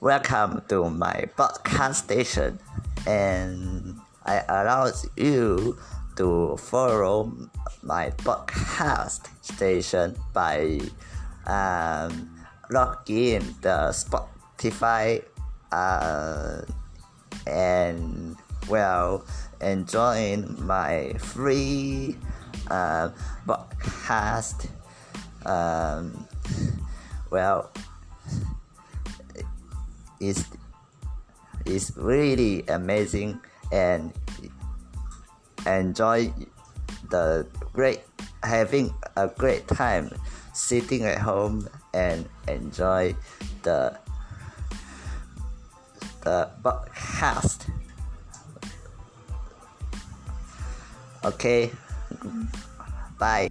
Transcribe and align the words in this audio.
welcome 0.00 0.62
to 0.66 0.88
my 0.88 1.28
podcast 1.36 2.08
station, 2.08 2.58
and 3.06 4.00
I 4.24 4.40
allow 4.48 4.90
you 5.14 5.76
to 6.16 6.56
follow 6.56 7.30
my 7.82 8.08
podcast 8.24 9.28
station 9.44 10.16
by 10.32 10.80
um, 11.44 12.32
login 12.72 13.44
the 13.60 13.92
Spotify 13.92 15.22
uh, 15.70 16.62
and 17.46 18.36
well 18.70 19.22
enjoying 19.60 20.56
my 20.64 21.12
free 21.18 22.16
uh, 22.70 23.10
podcast 23.46 24.66
um, 25.44 26.26
well 27.30 27.70
it's 30.20 30.44
it's 31.66 31.96
really 31.96 32.64
amazing 32.68 33.40
and 33.72 34.12
enjoy 35.66 36.32
the 37.10 37.46
great 37.72 38.00
having 38.42 38.94
a 39.16 39.28
great 39.28 39.66
time 39.68 40.10
sitting 40.52 41.04
at 41.04 41.18
home 41.18 41.68
and 41.92 42.28
enjoy 42.48 43.14
the 43.62 43.96
the 46.22 46.48
podcast 46.62 47.70
okay. 51.24 51.70
Bye 53.18 53.50